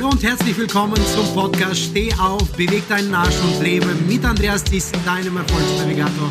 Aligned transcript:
Hallo 0.00 0.12
und 0.12 0.22
herzlich 0.22 0.56
willkommen 0.56 0.96
zum 1.14 1.26
Podcast 1.34 1.78
Steh 1.78 2.10
auf, 2.14 2.50
beweg 2.52 2.88
deinen 2.88 3.12
Arsch 3.14 3.34
und 3.42 3.62
lebe 3.62 3.94
mit 4.08 4.24
Andreas 4.24 4.64
Thyssen, 4.64 4.98
deinem 5.04 5.36
Erfolgsnavigator. 5.36 6.30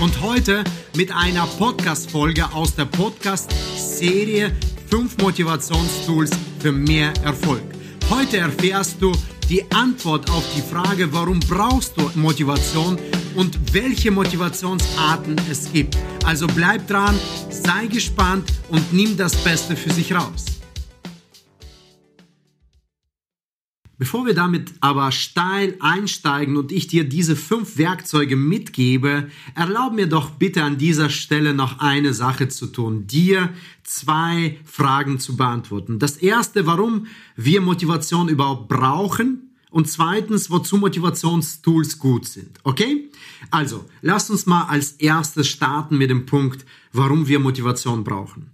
Und 0.00 0.22
heute 0.22 0.62
mit 0.96 1.10
einer 1.10 1.48
Podcast-Folge 1.58 2.48
aus 2.52 2.76
der 2.76 2.84
Podcast-Serie 2.84 4.52
5 4.88 5.18
Motivationstools 5.18 6.30
für 6.60 6.70
mehr 6.70 7.12
Erfolg. 7.24 7.62
Heute 8.08 8.36
erfährst 8.36 9.02
du 9.02 9.10
die 9.48 9.64
Antwort 9.72 10.30
auf 10.30 10.44
die 10.56 10.62
Frage, 10.62 11.12
warum 11.12 11.40
brauchst 11.40 11.96
du 11.96 12.10
Motivation 12.14 12.98
und 13.34 13.74
welche 13.74 14.10
Motivationsarten 14.10 15.36
es 15.50 15.72
gibt. 15.72 15.96
Also 16.24 16.46
bleib 16.46 16.86
dran, 16.86 17.18
sei 17.50 17.86
gespannt 17.86 18.50
und 18.68 18.92
nimm 18.92 19.16
das 19.16 19.34
Beste 19.36 19.76
für 19.76 19.92
sich 19.92 20.12
raus. 20.12 20.53
Bevor 23.96 24.26
wir 24.26 24.34
damit 24.34 24.72
aber 24.80 25.12
steil 25.12 25.76
einsteigen 25.78 26.56
und 26.56 26.72
ich 26.72 26.88
dir 26.88 27.04
diese 27.04 27.36
fünf 27.36 27.78
Werkzeuge 27.78 28.34
mitgebe, 28.34 29.28
erlaub 29.54 29.92
mir 29.92 30.08
doch 30.08 30.30
bitte 30.30 30.64
an 30.64 30.78
dieser 30.78 31.10
Stelle 31.10 31.54
noch 31.54 31.78
eine 31.78 32.12
Sache 32.12 32.48
zu 32.48 32.66
tun, 32.66 33.06
dir 33.06 33.50
zwei 33.84 34.58
Fragen 34.64 35.20
zu 35.20 35.36
beantworten. 35.36 36.00
Das 36.00 36.16
erste, 36.16 36.66
warum 36.66 37.06
wir 37.36 37.60
Motivation 37.60 38.28
überhaupt 38.28 38.68
brauchen 38.68 39.54
und 39.70 39.88
zweitens, 39.88 40.50
wozu 40.50 40.76
Motivationstools 40.76 41.98
gut 41.98 42.26
sind. 42.26 42.58
Okay? 42.64 43.10
Also, 43.50 43.84
lass 44.02 44.28
uns 44.28 44.46
mal 44.46 44.64
als 44.64 44.92
erstes 44.92 45.46
starten 45.46 45.98
mit 45.98 46.10
dem 46.10 46.26
Punkt, 46.26 46.64
warum 46.92 47.28
wir 47.28 47.38
Motivation 47.38 48.02
brauchen. 48.02 48.53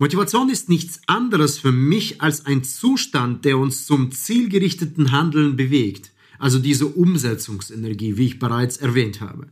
Motivation 0.00 0.48
ist 0.48 0.68
nichts 0.68 1.00
anderes 1.08 1.58
für 1.58 1.72
mich 1.72 2.20
als 2.20 2.46
ein 2.46 2.62
Zustand, 2.62 3.44
der 3.44 3.58
uns 3.58 3.84
zum 3.84 4.12
zielgerichteten 4.12 5.10
Handeln 5.10 5.56
bewegt, 5.56 6.12
also 6.38 6.60
diese 6.60 6.86
Umsetzungsenergie, 6.86 8.16
wie 8.16 8.26
ich 8.26 8.38
bereits 8.38 8.76
erwähnt 8.76 9.20
habe. 9.20 9.48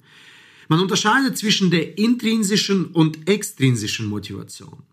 Man 0.69 0.78
unterscheidet 0.78 1.36
zwischen 1.36 1.72
der 1.72 1.98
intrinsischen 1.98 2.86
und 2.86 3.28
extrinsischen 3.28 4.06
Motivation. 4.06 4.84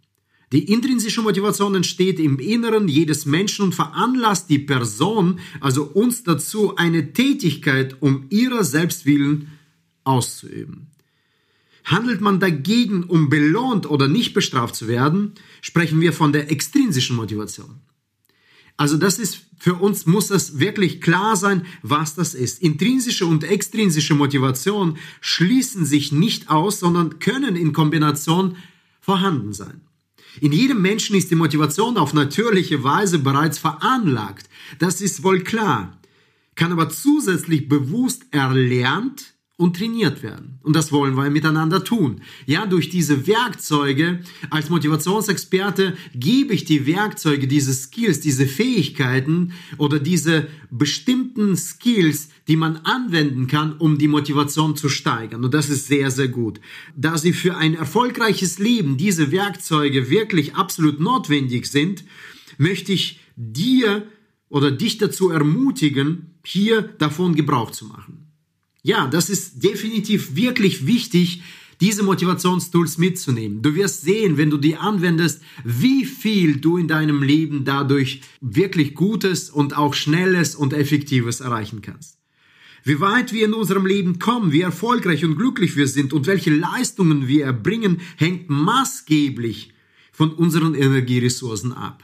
Die 0.51 0.71
intrinsische 0.71 1.21
Motivation 1.21 1.75
entsteht 1.75 2.19
im 2.19 2.39
Inneren 2.39 2.87
jedes 2.87 3.27
Menschen 3.27 3.65
und 3.65 3.75
veranlasst 3.75 4.49
die 4.49 4.59
Person, 4.59 5.39
also 5.59 5.83
uns 5.83 6.23
dazu, 6.23 6.75
eine 6.77 7.13
Tätigkeit 7.13 8.01
um 8.01 8.25
ihrer 8.29 8.63
Selbstwillen 8.63 9.49
auszuüben. 10.03 10.87
Handelt 11.83 12.21
man 12.21 12.39
dagegen, 12.39 13.03
um 13.03 13.29
belohnt 13.29 13.89
oder 13.89 14.07
nicht 14.07 14.33
bestraft 14.33 14.75
zu 14.75 14.87
werden, 14.87 15.33
sprechen 15.61 15.99
wir 16.01 16.13
von 16.13 16.31
der 16.31 16.51
extrinsischen 16.51 17.15
Motivation. 17.15 17.81
Also 18.77 18.97
das 18.97 19.19
ist 19.19 19.45
für 19.63 19.75
uns 19.75 20.05
muss 20.05 20.29
es 20.29 20.59
wirklich 20.59 20.99
klar 20.99 21.37
sein, 21.37 21.65
was 21.83 22.15
das 22.15 22.33
ist. 22.33 22.61
Intrinsische 22.61 23.25
und 23.25 23.45
extrinsische 23.45 24.13
Motivation 24.13 24.97
schließen 25.21 25.85
sich 25.85 26.11
nicht 26.11 26.49
aus, 26.49 26.81
sondern 26.81 27.19
können 27.19 27.55
in 27.55 27.71
Kombination 27.71 28.57
vorhanden 28.99 29.53
sein. 29.53 29.79
In 30.41 30.51
jedem 30.51 30.81
Menschen 30.81 31.15
ist 31.15 31.31
die 31.31 31.35
Motivation 31.35 31.97
auf 31.97 32.13
natürliche 32.13 32.83
Weise 32.83 33.19
bereits 33.19 33.57
veranlagt. 33.57 34.49
Das 34.79 34.99
ist 34.99 35.23
wohl 35.23 35.41
klar. 35.43 35.97
Kann 36.55 36.73
aber 36.73 36.89
zusätzlich 36.89 37.69
bewusst 37.69 38.23
erlernt 38.31 39.32
und 39.55 39.77
trainiert 39.77 40.23
werden. 40.23 40.59
Und 40.63 40.75
das 40.75 40.91
wollen 40.91 41.15
wir 41.15 41.29
miteinander 41.29 41.83
tun. 41.83 42.21
Ja, 42.47 42.65
durch 42.65 42.89
diese 42.89 43.27
Werkzeuge 43.27 44.21
als 44.49 44.71
Motivationsexperte 44.71 45.95
gebe 46.15 46.53
ich 46.53 46.65
die 46.65 46.87
Werkzeuge, 46.87 47.47
diese 47.47 47.73
Skills, 47.73 48.19
diese 48.19 48.47
Fähigkeiten 48.47 49.53
oder 49.77 49.99
diese 49.99 50.47
bestimmten 50.71 51.55
Skills, 51.55 52.29
die 52.47 52.55
man 52.55 52.77
anwenden 52.77 53.45
kann, 53.45 53.77
um 53.77 53.99
die 53.99 54.07
Motivation 54.07 54.75
zu 54.75 54.89
steigern. 54.89 55.45
Und 55.45 55.53
das 55.53 55.69
ist 55.69 55.85
sehr, 55.85 56.09
sehr 56.09 56.29
gut. 56.29 56.59
Da 56.95 57.17
sie 57.19 57.33
für 57.33 57.55
ein 57.55 57.75
erfolgreiches 57.75 58.57
Leben 58.57 58.97
diese 58.97 59.31
Werkzeuge 59.31 60.09
wirklich 60.09 60.55
absolut 60.55 60.99
notwendig 60.99 61.67
sind, 61.67 62.03
möchte 62.57 62.91
ich 62.91 63.19
dir 63.35 64.07
oder 64.49 64.71
dich 64.71 64.97
dazu 64.97 65.29
ermutigen, 65.29 66.39
hier 66.43 66.81
davon 66.81 67.35
Gebrauch 67.35 67.71
zu 67.71 67.85
machen. 67.85 68.32
Ja, 68.83 69.07
das 69.07 69.29
ist 69.29 69.63
definitiv 69.63 70.35
wirklich 70.35 70.85
wichtig, 70.85 71.41
diese 71.79 72.03
Motivationstools 72.03 72.97
mitzunehmen. 72.97 73.61
Du 73.61 73.75
wirst 73.75 74.01
sehen, 74.01 74.37
wenn 74.37 74.49
du 74.49 74.57
die 74.57 74.75
anwendest, 74.75 75.41
wie 75.63 76.05
viel 76.05 76.57
du 76.57 76.77
in 76.77 76.89
deinem 76.89 77.23
Leben 77.23 77.63
dadurch 77.63 78.21
wirklich 78.41 78.93
Gutes 78.93 79.49
und 79.49 79.77
auch 79.77 79.93
Schnelles 79.93 80.55
und 80.55 80.73
Effektives 80.73 81.39
erreichen 81.39 81.81
kannst. 81.81 82.19
Wie 82.83 82.99
weit 82.99 83.31
wir 83.31 83.45
in 83.45 83.53
unserem 83.53 83.85
Leben 83.85 84.19
kommen, 84.19 84.51
wie 84.51 84.61
erfolgreich 84.61 85.23
und 85.23 85.37
glücklich 85.37 85.77
wir 85.77 85.87
sind 85.87 86.11
und 86.11 86.27
welche 86.27 86.53
Leistungen 86.53 87.29
wir 87.29 87.45
erbringen, 87.45 88.01
hängt 88.17 88.49
maßgeblich 88.49 89.71
von 90.11 90.33
unseren 90.33 90.75
Energieressourcen 90.75 91.71
ab. 91.71 92.03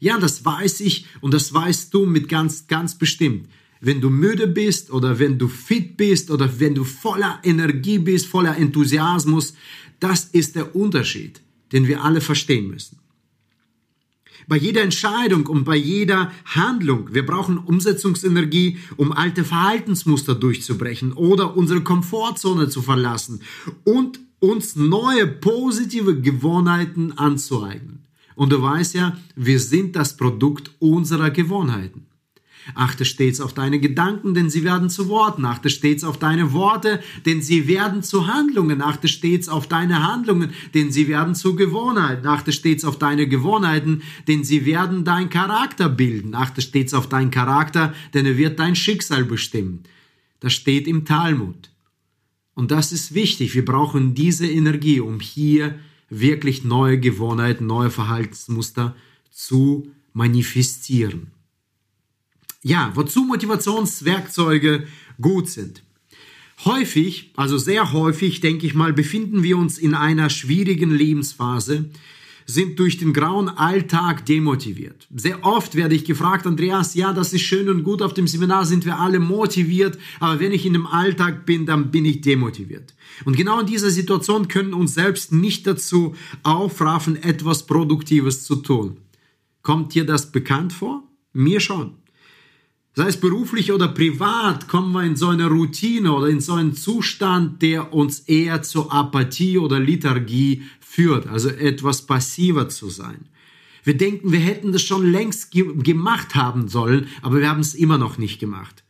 Ja, 0.00 0.18
das 0.18 0.42
weiß 0.42 0.80
ich 0.80 1.04
und 1.20 1.34
das 1.34 1.52
weißt 1.52 1.92
du 1.92 2.06
mit 2.06 2.30
ganz, 2.30 2.66
ganz 2.66 2.96
bestimmt 2.96 3.48
wenn 3.80 4.00
du 4.00 4.10
müde 4.10 4.46
bist 4.46 4.90
oder 4.90 5.18
wenn 5.18 5.38
du 5.38 5.48
fit 5.48 5.96
bist 5.96 6.30
oder 6.30 6.60
wenn 6.60 6.74
du 6.74 6.84
voller 6.84 7.40
Energie 7.42 7.98
bist, 7.98 8.26
voller 8.26 8.56
Enthusiasmus, 8.56 9.54
das 10.00 10.24
ist 10.24 10.56
der 10.56 10.74
Unterschied, 10.74 11.40
den 11.72 11.86
wir 11.86 12.04
alle 12.04 12.20
verstehen 12.20 12.68
müssen. 12.68 12.98
Bei 14.46 14.56
jeder 14.56 14.82
Entscheidung 14.82 15.46
und 15.46 15.64
bei 15.64 15.76
jeder 15.76 16.32
Handlung, 16.46 17.12
wir 17.12 17.26
brauchen 17.26 17.58
Umsetzungsenergie, 17.58 18.78
um 18.96 19.12
alte 19.12 19.44
Verhaltensmuster 19.44 20.34
durchzubrechen 20.34 21.12
oder 21.12 21.54
unsere 21.56 21.82
Komfortzone 21.82 22.70
zu 22.70 22.80
verlassen 22.80 23.42
und 23.84 24.18
uns 24.40 24.74
neue 24.74 25.26
positive 25.26 26.18
Gewohnheiten 26.20 27.12
anzueignen. 27.18 28.04
Und 28.36 28.52
du 28.52 28.62
weißt 28.62 28.94
ja, 28.94 29.18
wir 29.36 29.60
sind 29.60 29.96
das 29.96 30.16
Produkt 30.16 30.70
unserer 30.78 31.30
Gewohnheiten. 31.30 32.07
Achte 32.74 33.04
stets 33.04 33.40
auf 33.40 33.54
deine 33.54 33.80
Gedanken, 33.80 34.34
denn 34.34 34.50
sie 34.50 34.64
werden 34.64 34.90
zu 34.90 35.08
Worten. 35.08 35.44
Achte 35.44 35.70
stets 35.70 36.04
auf 36.04 36.18
deine 36.18 36.52
Worte, 36.52 37.00
denn 37.26 37.42
sie 37.42 37.66
werden 37.66 38.02
zu 38.02 38.26
Handlungen. 38.26 38.82
Achte 38.82 39.08
stets 39.08 39.48
auf 39.48 39.66
deine 39.66 40.06
Handlungen, 40.06 40.50
denn 40.74 40.92
sie 40.92 41.08
werden 41.08 41.34
zu 41.34 41.56
Gewohnheiten. 41.56 42.26
Achte 42.26 42.52
stets 42.52 42.84
auf 42.84 42.98
deine 42.98 43.26
Gewohnheiten, 43.26 44.02
denn 44.26 44.44
sie 44.44 44.66
werden 44.66 45.04
dein 45.04 45.30
Charakter 45.30 45.88
bilden. 45.88 46.34
Achte 46.34 46.60
stets 46.60 46.94
auf 46.94 47.08
deinen 47.08 47.30
Charakter, 47.30 47.94
denn 48.14 48.26
er 48.26 48.36
wird 48.36 48.58
dein 48.58 48.76
Schicksal 48.76 49.24
bestimmen. 49.24 49.84
Das 50.40 50.52
steht 50.52 50.86
im 50.86 51.04
Talmud. 51.04 51.70
Und 52.54 52.70
das 52.70 52.92
ist 52.92 53.14
wichtig. 53.14 53.54
Wir 53.54 53.64
brauchen 53.64 54.14
diese 54.14 54.46
Energie, 54.48 55.00
um 55.00 55.20
hier 55.20 55.78
wirklich 56.10 56.64
neue 56.64 56.98
Gewohnheiten, 56.98 57.66
neue 57.66 57.90
Verhaltensmuster 57.90 58.96
zu 59.30 59.88
manifestieren 60.12 61.32
ja, 62.62 62.92
wozu 62.94 63.24
Motivationswerkzeuge 63.24 64.86
gut 65.20 65.48
sind. 65.48 65.82
Häufig, 66.64 67.32
also 67.36 67.56
sehr 67.56 67.92
häufig, 67.92 68.40
denke 68.40 68.66
ich 68.66 68.74
mal, 68.74 68.92
befinden 68.92 69.42
wir 69.42 69.56
uns 69.56 69.78
in 69.78 69.94
einer 69.94 70.28
schwierigen 70.28 70.90
Lebensphase, 70.90 71.90
sind 72.46 72.78
durch 72.78 72.96
den 72.96 73.12
grauen 73.12 73.48
Alltag 73.50 74.24
demotiviert. 74.24 75.06
Sehr 75.14 75.44
oft 75.44 75.74
werde 75.74 75.94
ich 75.94 76.06
gefragt, 76.06 76.46
Andreas, 76.46 76.94
ja, 76.94 77.12
das 77.12 77.34
ist 77.34 77.42
schön 77.42 77.68
und 77.68 77.84
gut, 77.84 78.00
auf 78.00 78.14
dem 78.14 78.26
Seminar 78.26 78.64
sind 78.64 78.86
wir 78.86 78.98
alle 78.98 79.20
motiviert, 79.20 79.98
aber 80.18 80.40
wenn 80.40 80.52
ich 80.52 80.64
in 80.64 80.72
dem 80.72 80.86
Alltag 80.86 81.44
bin, 81.44 81.66
dann 81.66 81.90
bin 81.90 82.06
ich 82.06 82.22
demotiviert. 82.22 82.94
Und 83.26 83.36
genau 83.36 83.60
in 83.60 83.66
dieser 83.66 83.90
Situation 83.90 84.48
können 84.48 84.72
uns 84.72 84.94
selbst 84.94 85.30
nicht 85.30 85.66
dazu 85.66 86.16
aufraffen, 86.42 87.22
etwas 87.22 87.66
Produktives 87.66 88.44
zu 88.44 88.56
tun. 88.56 88.96
Kommt 89.62 89.94
dir 89.94 90.04
das 90.04 90.32
bekannt 90.32 90.72
vor? 90.72 91.02
Mir 91.34 91.60
schon. 91.60 91.96
Sei 92.98 93.06
es 93.06 93.16
beruflich 93.16 93.70
oder 93.70 93.86
privat, 93.86 94.66
kommen 94.66 94.90
wir 94.90 95.04
in 95.04 95.14
so 95.14 95.28
eine 95.28 95.46
Routine 95.46 96.12
oder 96.12 96.26
in 96.26 96.40
so 96.40 96.54
einen 96.54 96.74
Zustand, 96.74 97.62
der 97.62 97.92
uns 97.92 98.18
eher 98.26 98.62
zur 98.62 98.92
Apathie 98.92 99.56
oder 99.56 99.78
Lethargie 99.78 100.62
führt, 100.80 101.28
also 101.28 101.48
etwas 101.48 102.06
passiver 102.06 102.68
zu 102.68 102.90
sein. 102.90 103.26
Wir 103.84 103.96
denken, 103.96 104.32
wir 104.32 104.40
hätten 104.40 104.72
das 104.72 104.82
schon 104.82 105.12
längst 105.12 105.52
ge 105.52 105.76
gemacht 105.76 106.34
haben 106.34 106.66
sollen, 106.66 107.06
aber 107.22 107.38
wir 107.38 107.48
haben 107.48 107.60
es 107.60 107.76
immer 107.76 107.98
noch 107.98 108.18
nicht 108.18 108.40
gemacht. 108.40 108.82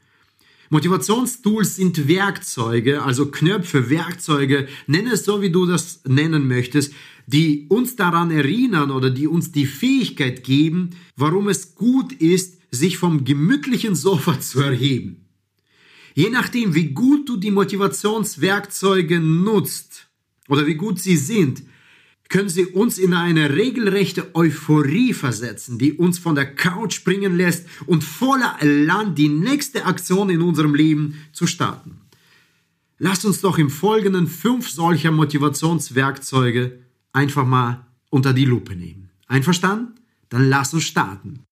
Motivationstools 0.70 1.76
sind 1.76 2.08
Werkzeuge, 2.08 3.02
also 3.02 3.26
Knöpfe, 3.26 3.90
Werkzeuge, 3.90 4.68
nenne 4.86 5.12
es 5.12 5.26
so, 5.26 5.42
wie 5.42 5.50
du 5.50 5.66
das 5.66 6.00
nennen 6.08 6.48
möchtest, 6.48 6.94
die 7.26 7.66
uns 7.68 7.94
daran 7.94 8.30
erinnern 8.30 8.90
oder 8.90 9.10
die 9.10 9.26
uns 9.26 9.52
die 9.52 9.66
Fähigkeit 9.66 10.44
geben, 10.44 10.96
warum 11.14 11.50
es 11.50 11.74
gut 11.74 12.14
ist, 12.14 12.57
sich 12.70 12.98
vom 12.98 13.24
gemütlichen 13.24 13.94
Sofa 13.94 14.40
zu 14.40 14.60
erheben. 14.60 15.24
Je 16.14 16.30
nachdem, 16.30 16.74
wie 16.74 16.88
gut 16.88 17.28
du 17.28 17.36
die 17.36 17.50
Motivationswerkzeuge 17.50 19.20
nutzt 19.20 20.08
oder 20.48 20.66
wie 20.66 20.74
gut 20.74 20.98
sie 20.98 21.16
sind, 21.16 21.62
können 22.28 22.48
sie 22.48 22.66
uns 22.66 22.98
in 22.98 23.14
eine 23.14 23.54
regelrechte 23.54 24.34
Euphorie 24.34 25.14
versetzen, 25.14 25.78
die 25.78 25.94
uns 25.94 26.18
von 26.18 26.34
der 26.34 26.54
Couch 26.54 26.94
springen 26.94 27.36
lässt 27.36 27.66
und 27.86 28.04
voller 28.04 28.56
Elan 28.60 29.14
die 29.14 29.28
nächste 29.28 29.86
Aktion 29.86 30.28
in 30.28 30.42
unserem 30.42 30.74
Leben 30.74 31.14
zu 31.32 31.46
starten. 31.46 32.00
Lasst 32.98 33.24
uns 33.24 33.40
doch 33.40 33.58
im 33.58 33.70
Folgenden 33.70 34.26
fünf 34.26 34.68
solcher 34.68 35.12
Motivationswerkzeuge 35.12 36.80
einfach 37.12 37.46
mal 37.46 37.86
unter 38.10 38.32
die 38.32 38.44
Lupe 38.44 38.74
nehmen. 38.74 39.10
Einverstanden? 39.26 39.94
Dann 40.28 40.48
lass 40.48 40.74
uns 40.74 40.84
starten. 40.84 41.44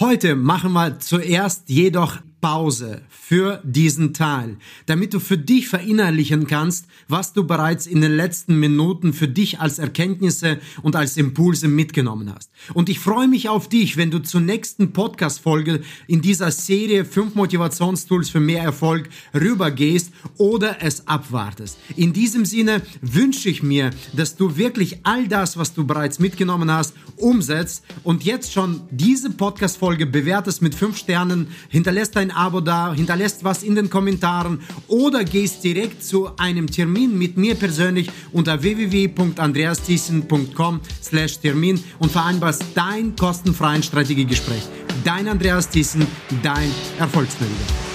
Heute 0.00 0.34
machen 0.34 0.72
wir 0.72 0.98
zuerst 0.98 1.68
jedoch 1.68 2.18
Pause 2.44 3.00
für 3.08 3.62
diesen 3.64 4.12
Teil, 4.12 4.58
damit 4.84 5.14
du 5.14 5.18
für 5.18 5.38
dich 5.38 5.66
verinnerlichen 5.66 6.46
kannst, 6.46 6.84
was 7.08 7.32
du 7.32 7.46
bereits 7.46 7.86
in 7.86 8.02
den 8.02 8.14
letzten 8.14 8.60
Minuten 8.60 9.14
für 9.14 9.28
dich 9.28 9.60
als 9.60 9.78
Erkenntnisse 9.78 10.58
und 10.82 10.94
als 10.94 11.16
Impulse 11.16 11.68
mitgenommen 11.68 12.30
hast. 12.34 12.50
Und 12.74 12.90
ich 12.90 12.98
freue 12.98 13.28
mich 13.28 13.48
auf 13.48 13.70
dich, 13.70 13.96
wenn 13.96 14.10
du 14.10 14.18
zur 14.18 14.42
nächsten 14.42 14.92
Podcast-Folge 14.92 15.80
in 16.06 16.20
dieser 16.20 16.50
Serie 16.50 17.06
5 17.06 17.34
Motivationstools 17.34 18.28
für 18.28 18.40
mehr 18.40 18.62
Erfolg 18.62 19.08
rübergehst 19.32 20.12
oder 20.36 20.82
es 20.82 21.08
abwartest. 21.08 21.78
In 21.96 22.12
diesem 22.12 22.44
Sinne 22.44 22.82
wünsche 23.00 23.48
ich 23.48 23.62
mir, 23.62 23.88
dass 24.12 24.36
du 24.36 24.58
wirklich 24.58 24.98
all 25.04 25.28
das, 25.28 25.56
was 25.56 25.72
du 25.72 25.86
bereits 25.86 26.18
mitgenommen 26.18 26.70
hast, 26.70 26.92
umsetzt 27.16 27.84
und 28.02 28.22
jetzt 28.22 28.52
schon 28.52 28.82
diese 28.90 29.30
Podcast-Folge 29.30 30.04
bewertest 30.04 30.60
mit 30.60 30.74
5 30.74 30.98
Sternen, 30.98 31.48
hinterlässt 31.70 32.16
dein 32.16 32.33
Abo 32.34 32.60
da, 32.60 32.94
hinterlässt 32.94 33.44
was 33.44 33.62
in 33.62 33.74
den 33.74 33.90
Kommentaren 33.90 34.60
oder 34.88 35.24
gehst 35.24 35.62
direkt 35.64 36.04
zu 36.04 36.30
einem 36.36 36.70
Termin 36.70 37.18
mit 37.18 37.36
mir 37.36 37.54
persönlich 37.54 38.10
unter 38.32 38.62
www.andreasthyssen.com 38.62 40.80
slash 41.02 41.38
Termin 41.38 41.82
und 41.98 42.12
vereinbarst 42.12 42.64
dein 42.74 43.14
kostenfreien 43.16 43.82
Strategiegespräch. 43.82 44.62
Dein 45.04 45.28
Andreas 45.28 45.68
Thyssen, 45.68 46.06
dein 46.42 46.70
Erfolgsmanager. 46.98 47.93